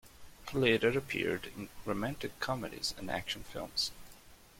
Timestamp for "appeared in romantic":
0.97-2.39